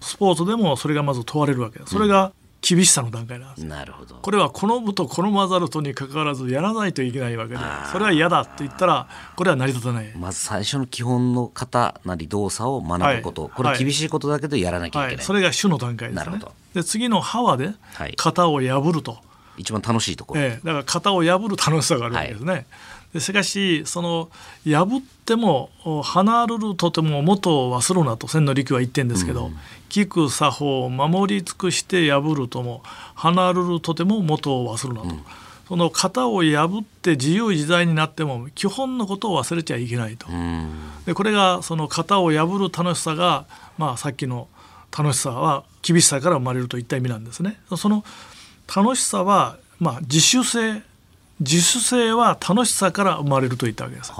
[0.00, 1.78] スポーツでもそれがまず問われるわけ。
[1.78, 4.16] ですそれが厳しさの段階なんですなるほど。
[4.16, 7.60] これは好むと好まざるとにかかわらずやらないといけないわけで
[7.92, 10.12] それは嫌だって言ったらこれは成り立たない。
[10.16, 16.40] まず最初の基本の型なり動作を学ぶこと、はい、これ厳しいことだけどやらなきゃいけない、はい、それが主の段階ですね。
[16.74, 17.70] で次の歯はで
[18.16, 19.18] 型を破ると、
[19.56, 22.66] 一番楽しいところ、ええ、だから型を破る楽しさがあるわけですね、
[23.12, 24.30] でしかしその
[24.66, 25.70] 破っても
[26.04, 29.56] 離るるとても元を忘るなと千利休は言ってんですけど、うん、
[29.88, 32.82] 聞く作法を守り尽くして破るとも
[33.14, 35.22] 離るるとても元を忘るなと、うん、
[35.68, 40.70] その型を破って自由自在になっても基本のことを忘れちゃいけないと、うん、
[41.06, 43.46] でこれがその型を破る楽しさが、
[43.78, 44.48] まあ、さっきの
[44.96, 47.58] 楽しさは厳しさから生まれるといった意味なんですね。
[47.76, 48.04] その
[48.74, 50.82] 楽しさは、まあ、自主性
[51.40, 54.12] 自主性は楽しさから生まれると言ったわけです。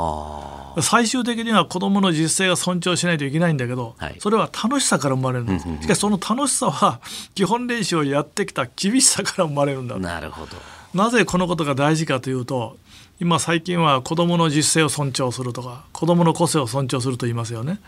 [0.89, 5.65] 最終的には子どもの自主性が尊重しないといけないんだけど、はい、それは楽しさから生まれるんです。
[5.83, 7.01] しかしその楽しさは
[7.35, 9.99] 基本練習をやってきた厳しさから生まれるんだ。
[9.99, 10.57] なるほど。
[10.95, 12.77] なぜこのことが大事かというと
[13.21, 17.81] 今最近は子どもの自主性を尊重するとか子どもの個性を尊重すると言いますよね。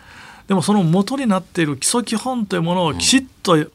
[0.50, 3.70] でもその元になっている基礎基本というものをきちっと教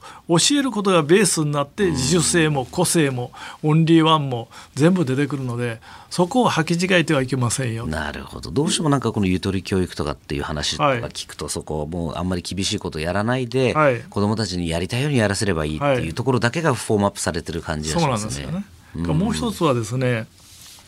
[0.60, 3.32] えることがベースになって自主性も個性も
[3.64, 7.88] オンリーワンも全部出てくるのでそこを履き違えてはいけませんよ。
[7.88, 8.52] なるほど。
[8.52, 18.32] どうしてもなんかこのゆとり教育とかっていう話とか聞くと、そこもうあんまり厳しいことやらないで、はい、子どもたちにやりたいようにやらせればいいっていうところだけがフォームアップされてる感じがしますね。
[18.34, 20.28] そうなんですよね、もう一つはですね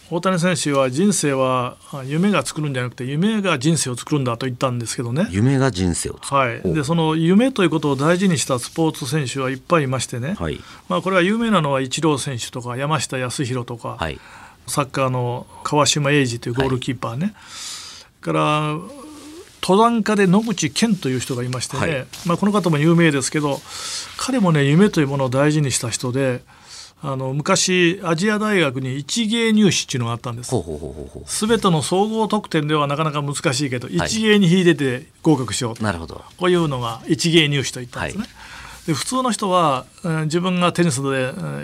[0.10, 5.28] 大谷選手は人生は夢が作るんじゃなくて夢が人生を作るんだと言ったんですけどね。
[5.32, 14.18] 夢が人生を作る、はい、でその夢ということを大事にしたスポーツ選手はいっぱいいましてね、はい、まあ、これは有名なのはイチロー選手とか山下康弘とか、はい、
[14.66, 17.34] サッカーの川島英二というゴールキーパーね、
[18.22, 18.78] から
[19.62, 23.60] 登山家で野口健という人がいましてね、まあ、この方も有名ですけど
[24.18, 26.42] 彼もね夢というものを大事にした人で。
[27.04, 30.52] あの昔アジア大学に一芸入試っていうのがあったんです。
[31.26, 36.24] すべての総合得点ではなかなか難しいけど、はい、一芸に秀でて合格しようなるほど。
[36.38, 41.12] こういうのが一芸入試といったんですね、はい、で普通の人は、えー、自分がテニスで、え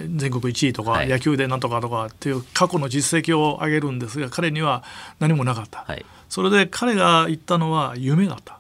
[0.06, 4.84] ー、全国1位とか、はい、野球でなんとかとかっていう過去の実績を上げるんですが彼には
[5.20, 5.88] 何もなかった、
[6.30, 8.60] それで彼が言ったのは夢だった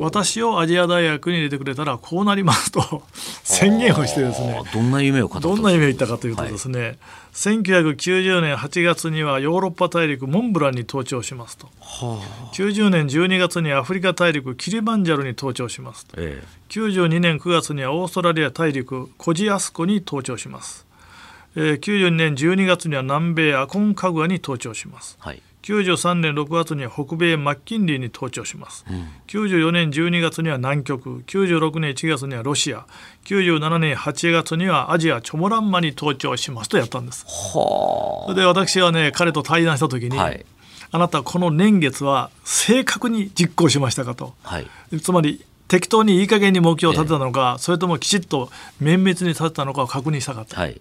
[0.00, 3.02] 私をアジア大学に入れてくれたらこうなりますと
[3.42, 4.62] 宣言をしてですね。
[4.72, 6.98] どんな夢を語ったどんな夢を言ったかというとですね、はい、
[7.32, 20.86] 1990年8月にはヨーロッパ大陸モンブランに登頂しますと、はあ、90年12月にアフリカ大陸キリマンジャロに登頂しますと、ええ、92年9月にはオーストラリア大陸コジアスコに登頂します、
[21.56, 31.20] えー、92年12月には南米アコンカグアに登頂します、はい93年6月には北米マッキンリーに登頂します、うん、94年12月には南極。
[31.26, 32.86] 96年1月にはロシア。
[33.24, 37.24] 97年8月にはアジアチョモランマに登頂しますとやったんです。
[37.26, 40.44] それで私はね彼と対談した時に、はい、
[40.90, 44.66] あなたこの年月は正確に実行しましたかと、はい、
[45.00, 50.78] つまり適当にいい加減に目標を立てたのか、えそれともきちっと綿密に立てたのかを確認したかった、はい、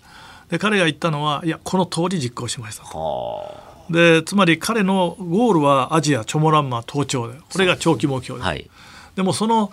[0.50, 3.71] で彼が言ったのはいやこの通り実行しましたと。
[3.92, 8.70] でつまり彼のゴールはアジアチョモランマ登頂でこれが長期目標で、はい、
[9.16, 9.72] でもその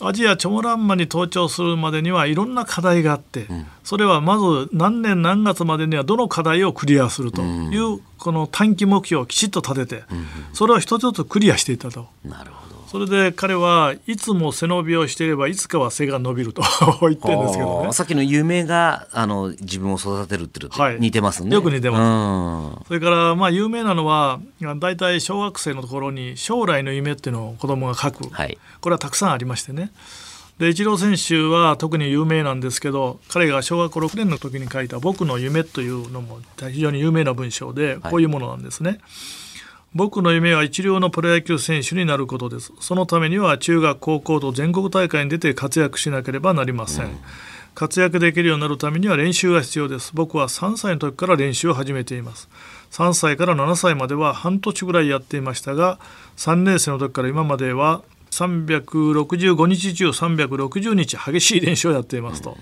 [0.00, 10.04] アジアチョモランマに登頂するまでにはいろんな課題があって、うん、それはまず何年何月までにはどの課題をクリアするという、この短期目標をきちっと立てて、
[10.52, 12.08] それを一つずつクリアしていたと。
[12.24, 16.62] なるほどそれで彼はいつも背伸びをしていればいつかは背が伸びると
[17.02, 17.92] 言ってるんですけどね。
[17.92, 22.86] さっきの夢があの自分を育てるっていうと似てますね、はい、よく似てます。
[22.88, 24.40] それからまあ有名なのは
[24.78, 29.90] 大体小学生のところに将来の夢っていうのを子供が書く、はい、これはたくさんありましてね。
[30.58, 38.90] でイチロー選手は特に有名なんですけど彼が小学校6年の時に書いた「僕の夢」というのも非常に有名な文章でこういうものなんですね。
[38.90, 39.00] はい
[39.96, 42.70] 僕の夢は一流のプロ野球選手になることです。
[42.80, 47.06] そのためには中学、高校と全国大会に出て活躍しなければなりません。
[47.06, 47.18] うん、
[47.74, 50.10] 活躍できるようになるためには練習が必要です。
[50.12, 52.50] 僕は3歳の時から練習を始めています。
[52.90, 55.98] 3歳から7歳までは半年ぐらいやっていましたが、
[56.36, 62.58] 3年生の時から今までは365日中360日激しい練習をやっていますと。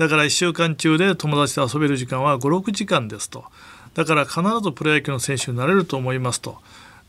[0.00, 3.44] だから1週間中で友達と遊べる時間は5、6時間ですと。
[3.94, 6.58] だから必ずプロ野球の選手になれると思いますと。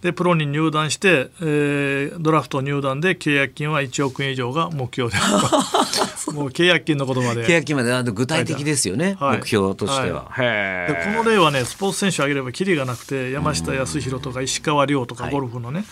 [0.02, 5.18] でプロに入団して、えー、ドラフト入団で契約金は1億円以上が目標で
[6.32, 7.44] もう契約金のことまで。
[7.48, 15.86] 契約金まで具体的ですよね、はい、目標としては、はい、でこの例はねスポーツ選手挙げればきりがなくて山下泰弘とか石川遼とかゴルフのね、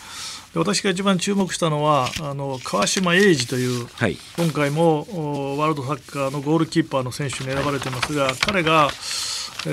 [0.53, 8.91] 私が一番注目したのはあの川島英二という、はい、今回もワールドサッカーのゴールキーパーの選手に選ばれてますが彼が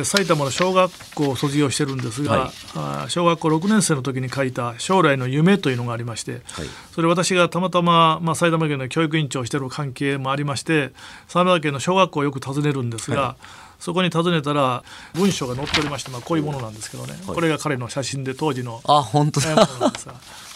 [0.04, 6.42] 埼玉の小学校を卒業してるんですが、はい、小学校6年生の時に書いた将来の夢というのがありまして、はい、
[6.94, 10.92] それ私がたまたま、まあ、埼玉県の教育委員長をしている関係もありまして
[11.26, 13.44] 埼玉県の小学校をよく訪ねるんですが、はい、
[13.80, 19.68] そこに訪ねたら文章が載っておりまして、まあ、こういうものなんですけどね、これが彼の写真で当時のあ本当だ。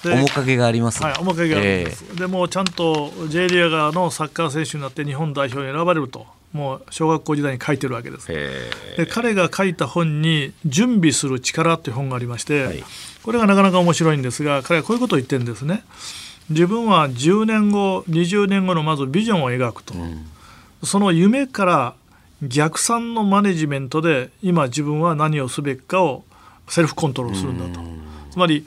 [0.05, 8.29] 面影があります、はい、面影があります、えー、でもちゃんと J リーガーのサッカー選手になって日本代表に選ばれるともう小学校時代に書いてるわけです。
[8.29, 12.85] で彼が書いた本に「準備する力」という本がありまして、はい、
[13.25, 15.83] これがなかなか面白いんですが彼はこういうことを言ってるんですね。
[16.51, 20.27] 自分は10年後20年後のまずビジョンを描くと、うん、
[20.85, 21.95] その夢から
[22.41, 26.25] 逆算のマネジメントで今自分は何をすべきかを
[26.69, 27.85] セルフコントロールするんだと。
[28.31, 28.65] つまり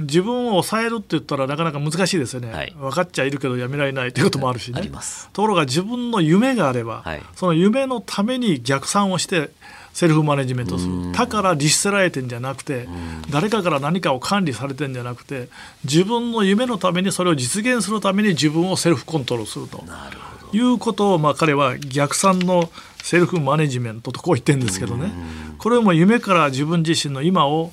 [0.00, 4.90] 自分を抑えるって言ったらなかなか難しいですよね、はい、分かっちゃいるけどやめられないということもあるしね、
[5.32, 9.50] ところが自分の夢があれば、はい、その夢のために逆算をして
[9.92, 11.12] セルフマネジメントする。
[11.12, 12.86] だから律せられてんじゃなくて
[13.30, 15.48] 誰かから何かを管理されてんじゃなくて
[15.84, 19.84] 自分の夢のためにそれを実現するために自分をセルフコントロールすると。
[20.52, 22.70] いうことを、まあ、彼は逆算の
[23.04, 25.12] セルフマネジメントとこう言ってるんですけどね。
[25.58, 27.72] これも夢から自分自身の今を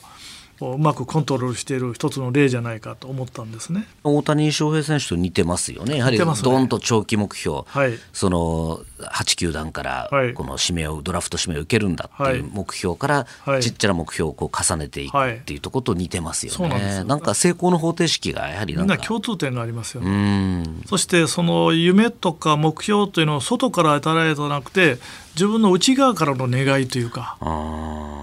[0.60, 3.88] うまくコントロールしている一つの例じゃないかと思ったんですね。
[4.03, 13.28] 大谷翔平選手と似てますよね、やはりどんと長期目標、はい、その8球団からこの指名を、ドラフト指名を受けるんだっていう目標から、
[13.62, 20.64] ちっちゃな目標をこう重ねていくっていうところと似てますよね、はい、なんか成功の方程式がやはりみんな共通点がありますよね。
[20.88, 24.98] そしてその夢とか目標というのを外から与えられたなくて
[25.36, 27.38] 自分の内側からの願いというか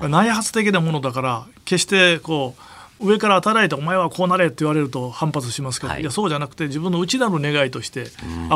[0.02, 2.73] 内発的なものだから決してこう
[3.04, 8.06] 上から与えられてお前はこうなれって言われると反発しますけど、はい、いやそうじゃなくて自分の内なる願いとして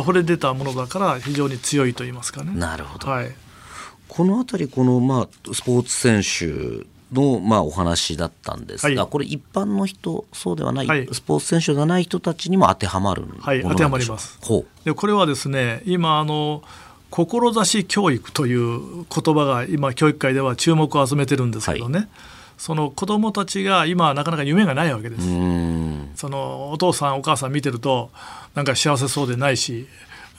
[0.00, 2.52] 溢れ出たものだから非常に強いと言いますかね。
[2.54, 3.34] なるほど、はい、
[4.08, 13.62] この辺りこの、まあ、スポーツ選手の、まあ、お話だったんですが、はい、これ一般の人そうではない、はい、スポーツ選手ではない人たちにも当てはまるはい。
[13.62, 14.38] 当てはまります。
[14.84, 16.62] でこれはですね今あの
[17.10, 22.08] 志教育という言葉が今教育界では注目を集めてるんですけどね、はい、
[22.58, 25.22] その子どもたちが今なかなか夢がないわけです。
[26.16, 28.10] そのお父さんお母さん見てると
[28.54, 29.86] なんか幸せそうでないし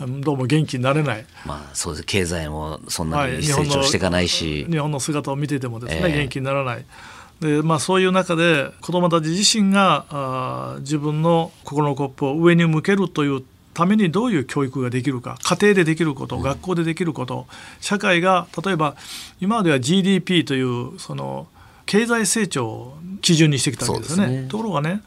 [0.08, 2.06] どうも元気になれない、まあ、そうです。
[2.06, 6.86] 経済もそんなに成長していかないし、はい、日本の姿を見ててもですね、えー、元気にならない。
[7.42, 13.44] でまあ、そういう中で子どもたち自身があ自分の心のコップを上に向けるという
[13.74, 17.48] ためにどういう教育ができるか家庭でできること、学校でできること
[17.80, 18.98] 社会が例えば
[19.40, 21.48] 今までは GDP というその
[21.90, 24.26] 経済成長を基準にしてきたわけですね。
[24.28, 25.02] すねところがね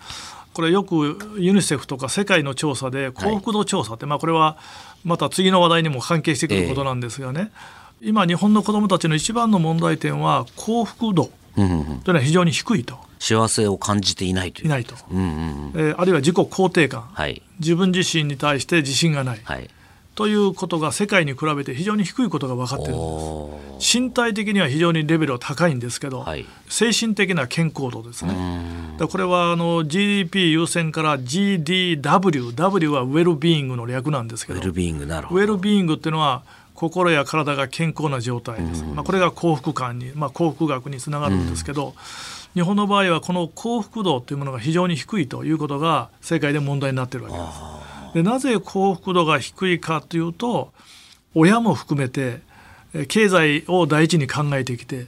[0.53, 4.59] これよくユニセフとか世界の調査で幸福度調査って、はい、まあこれは
[5.05, 7.53] また次の話題にも関係してくることなんですがね、
[8.01, 12.99] えー、今日本の子どもたちの一番の問題点は幸福度というのは非常に低いと。
[13.21, 14.67] 幸せを感じていないという。
[14.67, 14.97] いないと。
[15.09, 19.41] うんうんうん、えー、あるいは自己肯定感、はい、自分自身に対して自信がない。
[19.45, 19.71] はい
[20.15, 23.99] ということが世界に比べて非常に低いことが分かっているんです。
[23.99, 28.35] 身体的には非常にレベルは高いんですけど、はい、精神的な健康度ですね。
[29.11, 35.41] これはあの GDP 優先から GDW W はウェルビーイングの略なんですけどウェルビーイングなるほど。
[35.41, 36.43] ウェルビーイングっていうのは
[36.75, 41.95] 心や体が健康な状態です、まあ、これが幸福感に、まあ、幸福学につながるんですけど、
[42.55, 47.82] 日本の場合はこの幸福度というものが非常に低いということが世界で問題になっているわけです。
[48.15, 50.73] でなぜ幸福度が低いかというと
[51.35, 52.41] 親も含めて
[53.09, 55.07] 経済を第一に考えてきて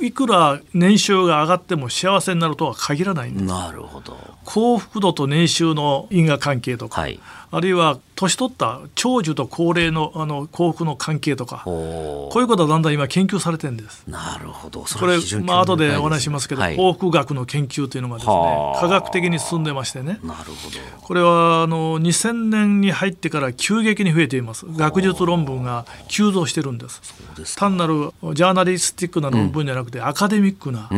[0.00, 3.44] いくら年収が上がっても幸せになるとは限らないんです。
[3.44, 4.16] なるほど。
[4.44, 7.20] 幸福度と年収の因果関係とか、はい、
[7.54, 14.02] あるいは年取った長寿と高齢のあの幸福の関係とかこういうことはだんだん今研究されてるんです。
[14.08, 14.80] なるほど。
[14.82, 18.34] これまあ後でお話ししますけど、はい、幸福学の研究というのがですね
[18.80, 20.18] 科学的に進んでましてね。
[20.24, 20.78] なるほど。
[21.00, 24.66] これはあの2000年に入ってから急激に増えています。
[24.66, 27.14] 学術論文が急増してるんです。
[27.56, 30.88] 単なるジャーナリスティックな論文じゃなくて、うん、アカデミックな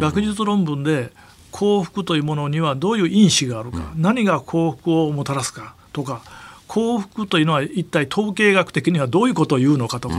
[0.00, 1.10] 学術論文で
[1.50, 6.20] 幸福というものにはどういう因子があるか、うん、何が幸福をもたらすかとか
[6.66, 10.16] 幸福というのは一体統計学的にはどういうことを言うのかとか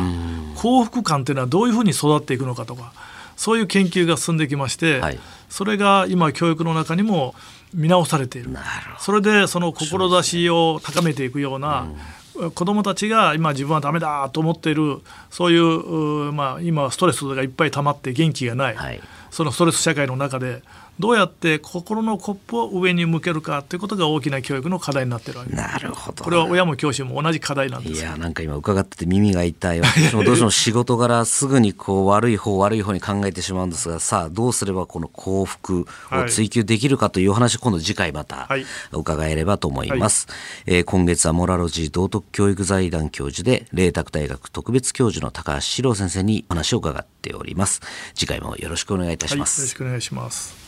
[0.55, 2.93] 幸福感というのはどういうふうに育っていくのかとか
[3.35, 5.19] そういう研究が進んできまして、はい、
[5.49, 7.35] それが今教育の中にも
[7.73, 8.49] 見直されている。
[8.97, 11.87] それでその志を高めていくような、
[12.33, 18.99] うん、子どもたちが今自分はダメだと思っているそういう、まあ、今ストレスがいっぱい溜まって元気がない、はい、
[19.29, 20.63] そのストレス社会の中で
[20.99, 25.61] どうやって心のコップを上に向けるかということが大きな教育の課題になってるわけです。
[25.61, 26.23] なるほど。
[26.23, 28.01] これは親も教師も同じ課題なんです。
[28.01, 29.81] いや、なんか今伺ってて耳が痛い。
[29.81, 38.49] 私もどうしても 仕事柄すぐにこう悪い方悪い方に考えてしまうんですが、さあどうすればこの幸福を追求できるかというお話、今度次回また
[38.91, 40.27] 伺えればと思います。
[40.27, 40.33] は
[40.73, 47.81] い、えー、今月はモラロジー道徳教育財団教授で、麗澤大学特別教授の高橋史朗先生にお話を伺っております。
[48.15, 49.61] 次回もよろしくお願いいたします。
[49.61, 50.66] はい、よろしくお願いします。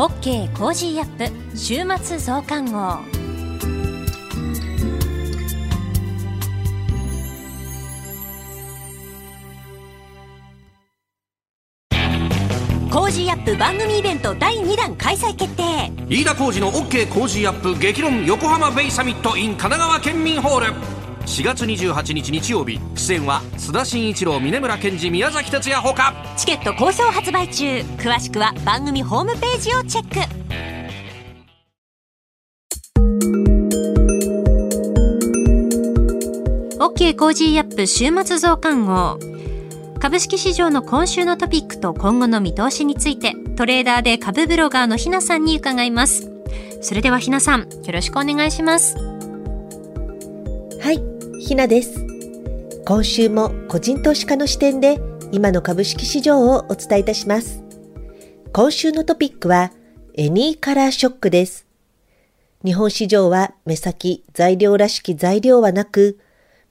[0.00, 2.98] OK Cozy up 週末増刊号。
[12.92, 15.90] Cozy up番組イベント第2弾開催決定。
[16.08, 21.07] 飯田浩司の OK コージーアップ激論横浜ベイサミット in 神奈川県民ホール。
[21.28, 22.80] 4月28日日曜日。
[22.96, 26.14] 出演は須田慎一郎峯村健司宮崎哲也ほか。
[26.36, 27.80] チケット好評発売中。
[27.98, 30.20] 詳しくは番組ホームページをチェック。
[36.82, 39.18] OK Cozy up 週末増刊号。
[40.00, 46.32] 株式市場の今週のトピックと今後の見通しについてトレーダーで株ブロガーのひなさんに伺います。
[46.80, 49.07] それではひなさんよろしくお願いします。
[51.48, 52.04] ひなです。
[52.84, 55.00] 今週も個人投資家の視点で
[55.32, 57.62] 今の株式市場をお伝えいたします。
[58.52, 59.72] 今週のトピックは
[60.12, 61.66] エニーカラーショックです。
[62.66, 66.18] 日本市場は目先材料らしき材料はなく、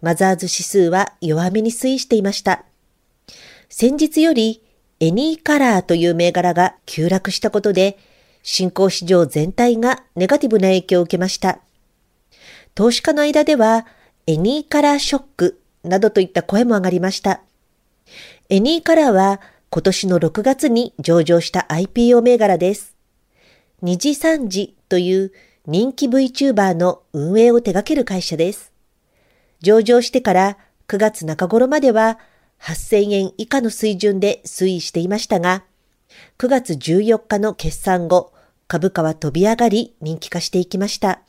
[0.04, 2.64] マザーズ指数は弱めに推移していました。
[3.70, 4.62] 先日より
[5.00, 7.98] エニーカラーという銘柄が急落したことで、
[8.44, 11.62] 新興市場全体がネガティブな影響を受けました。
[12.76, 13.88] 投資家の間では、
[14.30, 17.40] エニーカラーショックなどといった声も上がりました。
[18.50, 22.94] エニーカラーは今年の6月に上場した IPO 銘柄です。
[23.82, 25.32] 二次三次という
[25.66, 28.74] 人気 VTuber の運営を手掛ける会社です。
[29.62, 30.58] 上場してから
[30.90, 32.20] 9月中頃までは
[32.60, 35.64] 8000円以下の水準で推移していましたが、
[36.38, 38.34] 9月14日の決算後、
[38.68, 41.22] 株価は飛び上がり人気化していきました。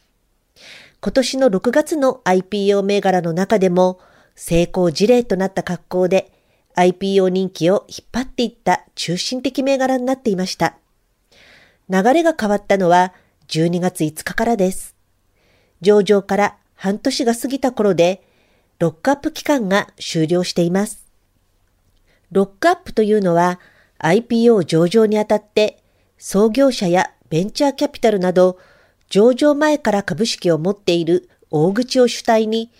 [1.00, 4.00] 今年の6月の IPO 銘柄の中でも
[4.34, 6.32] 成功事例となった格好で
[6.74, 10.76] IPO 人気を引っ張っていった中心的銘柄になっていました。
[11.88, 13.12] 流れが変わったのは
[13.46, 14.96] 12月5日からです。
[15.80, 18.24] 上場から半年が過ぎた頃で
[18.80, 21.06] ロックアップ期間が終了しています。
[22.32, 23.60] ロックアップというのは
[24.00, 25.80] IPO 上場にあたって
[26.18, 28.58] 創業者やベンチャーキャピタルなど
[29.10, 32.70] 上場前から株式を持っている大口を主体に、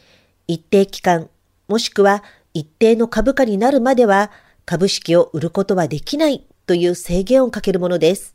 [0.46, 1.30] 一定期間、
[1.68, 2.22] もしくは
[2.54, 4.30] 一定の株価になるまでは
[4.64, 8.34] 株式を売ることはできないという制限をかけるものです。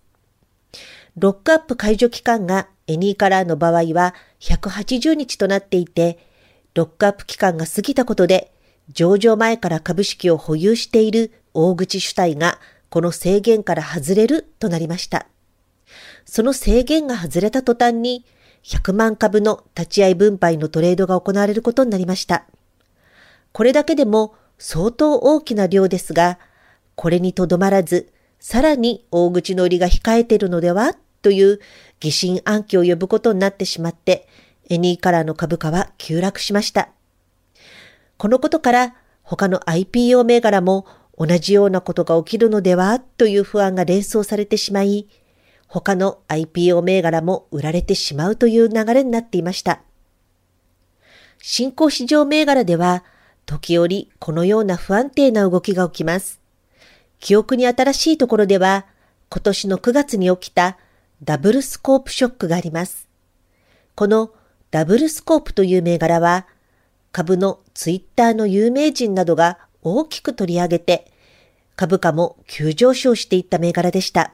[1.17, 6.17] ロックアップ解除期間がエニーカラーの場合は180日となっていて、
[6.73, 8.51] ロックアップ期間が過ぎたことで、
[8.91, 15.27] 上場前から株式を保有している大口主体がこの制限から外れるとなりました。
[16.25, 18.25] その制限が外れた途端に、
[18.63, 22.45] 100万株の立ち会い分配のトレードが行われることになりました。
[23.51, 26.39] これだけでも相当大きな量ですが、
[26.95, 30.95] これにとどまらず、さらに大口の売りが控えているのでは？
[31.21, 31.59] という
[31.99, 34.27] 疑心暗鬼を呼ぶことになってしまって、
[34.69, 36.89] エニーカラーの株価は急落しました。
[38.17, 40.85] このことから他の IPO 銘柄も
[41.17, 42.99] 同じようなことが起きるのでは？
[42.99, 45.07] という不安が連想されてしまい、
[45.73, 49.81] 他の IPO 銘柄も売られてしまうという流れになっていました。
[51.41, 53.03] 新興市場銘柄では、
[53.47, 56.39] 時折このような不安定な動きが起きます。
[57.19, 58.85] 記憶に新しいところでは、
[59.29, 60.77] 今年の9月に起きた
[61.23, 63.09] ダブルスコープショックがあります。
[63.95, 64.29] この
[64.69, 66.45] ダブルスコープという銘柄は、
[67.11, 71.11] 株のツイッターの有名人などが大きく取り上げて、
[71.75, 74.33] 株価も急上昇していった銘柄でした。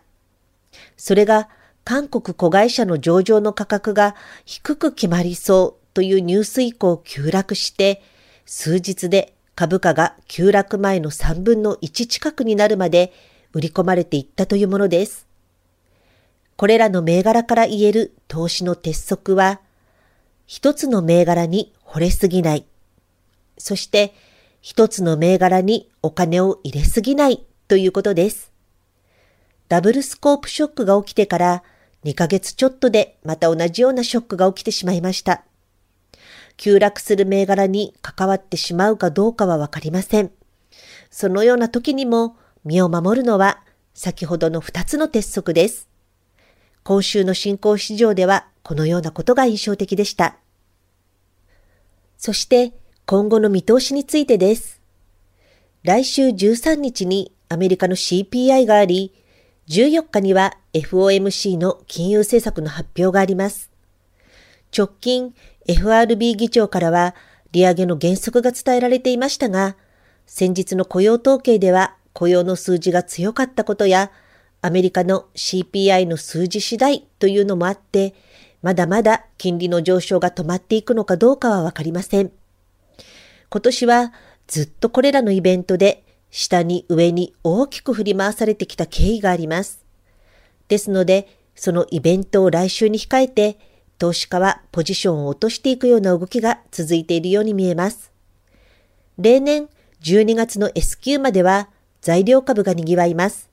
[0.97, 1.49] それが
[1.83, 4.15] 韓国子会社の上場の価格が
[4.45, 8.03] 低く決まりそうというニュース以降急落して、
[8.45, 13.11] 数日で株価が急落前の3分の1近くになるまで
[13.53, 15.27] 売り込まれていったというものです。
[16.55, 19.61] これらの銘柄から言える投資の鉄則は、
[20.45, 22.65] 一つの銘柄に惚れすぎない。
[23.57, 24.13] そして
[24.61, 28.48] 一つの銘柄にお金を入れすぎないということです。
[29.69, 31.63] ダブルスコープショックが起きてから
[32.03, 35.43] 2ヶ月ちょっとでまた同じようなショックが起きてしまいました。
[36.57, 40.31] 急落する銘柄に関わってしまうかどうかはわかりません。
[41.11, 43.63] そのような時にも身を守るのは
[43.93, 45.87] 先ほどの2つの鉄則です。
[46.83, 50.37] 今週の新興市場ではこのようなことが印象的でした。
[52.17, 52.73] そして
[53.05, 54.81] 今後の見通しについてです。
[55.83, 59.13] 来週13日にアメリカの CPI があり、
[59.69, 63.69] 14日には FOMC の金融政策の発表があります。
[64.75, 65.35] 直近
[65.67, 67.13] FRB 議長からは
[67.51, 69.75] 利上げの原則が伝えられていましたが、
[70.25, 74.11] 先日の雇用統計では雇用の数字が強かったことや、
[74.61, 78.15] アメリカの CPI の数字次第というのもあって、
[78.63, 82.31] まだまだ金利の上昇が止まっていくのかどうかはわかりません。
[83.51, 84.13] 今年は
[84.47, 89.83] ずっとこれらのイベントで下に上に大きく振り回されてきた経緯があります。
[90.67, 93.57] ですので、そのイベントを来週に控えて、
[93.97, 98.11] 投資家はポジションを落としていくような動きが続いているように見えます。
[99.17, 99.67] 例年
[100.01, 101.67] 12月の S q までは
[102.01, 103.49] 材料株が賑わいます。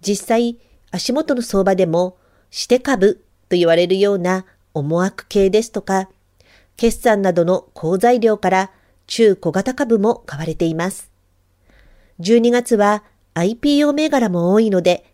[0.00, 0.58] 実際、
[0.90, 2.16] 足元の相場でも、
[2.50, 6.08] して株と言われるような思惑系ですとか、
[6.76, 8.70] 決算などの好材料から
[9.06, 11.10] 中小型株も買われています。
[12.20, 13.02] 12月は
[13.34, 15.04] IPO 銘柄も多いので、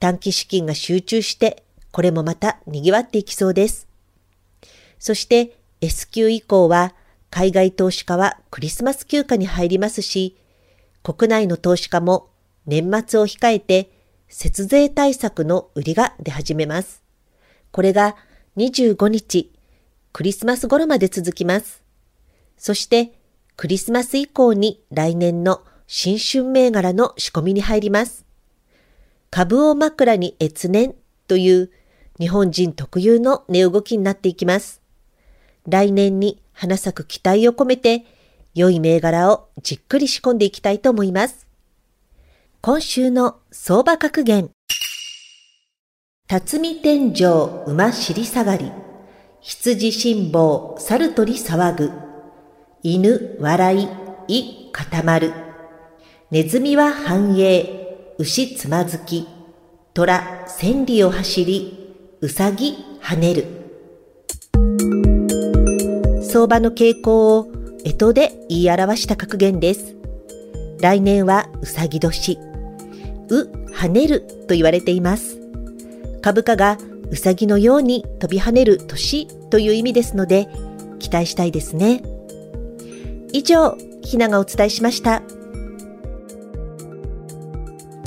[0.00, 1.62] 短期資金が集中して、
[1.92, 3.88] これもまた賑わっていきそうです。
[4.98, 6.94] そして S q 以降は、
[7.30, 10.36] 海外投資家はクリスマス休暇に入りますし、
[11.02, 12.30] 国内の投資家も
[12.66, 13.90] 年末を控えて
[14.28, 17.02] 節税対策の売りが出始めます。
[17.70, 18.16] これが
[18.56, 19.52] 25日、
[20.12, 21.82] クリスマス頃まで続きます。
[22.56, 23.12] そして
[23.56, 28.24] クリスマス以降に来年の新春銘柄の仕込みに入ります。
[29.30, 30.94] 株を枕に越年
[31.28, 31.70] という
[32.18, 34.82] 日本人特有の値動きになっていきます。
[35.68, 38.04] 来年に花咲く期待を込めて
[38.54, 41.46] 良い銘柄をじっくり仕込んでいきたいと思います。
[42.62, 44.50] 今週の相場格言。
[46.28, 47.24] 辰巳天井
[47.66, 48.72] 馬尻下がり。
[49.40, 51.92] 羊辛抱猿鳥騒ぐ。
[52.82, 53.88] 犬笑い、
[54.26, 55.45] い固まる。
[56.28, 59.28] ネズミは繁栄、牛つまずき。
[59.94, 63.46] 虎千里を走り、うさぎ跳ねる。
[66.24, 67.52] 相場の傾向を
[67.84, 69.94] 干支で言い表した格言です。
[70.80, 72.40] 来年はうさぎ年。
[73.28, 75.38] う、跳ねると言われています。
[76.22, 76.76] 株価が
[77.08, 80.48] うさぎのように飛び跳ねる年という意味ですので、
[80.98, 82.02] 期待したいですね。
[83.32, 85.22] 以上、ひながお伝えしました。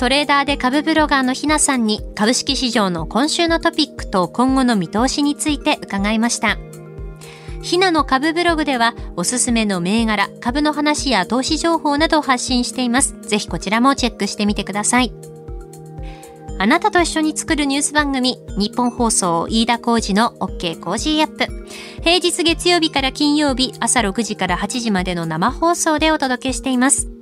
[0.00, 6.56] トレーダーで株ブロガーのひなさんに株式市場の今週のトピックと今後の見通しについて伺いました。
[7.60, 13.14] ひなの株ブログではおすすめの銘柄、株の話や投資情報などを発信しています。
[13.20, 15.12] ぜひこちらもチェックしてみてください。
[16.58, 21.46] あなたと一緒に作るニュース番組、ニッポン放送飯田浩司の OK Cozy up。
[22.02, 27.19] 平日月曜日から金曜日朝6時から8時までの生放送でお届けしています。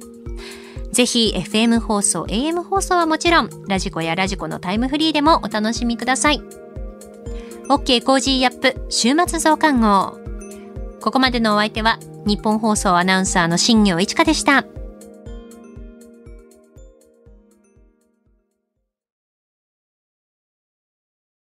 [0.93, 6.43] ぜひ FM 放送、AM 放送はもちろん、ラジコやラジコのタイムフリーでもお楽しみください。
[7.69, 10.19] OK コージーアップ週末増刊号。
[11.01, 14.65] ここまでのお相手は、日本放送アナウンサーの新業一華でした。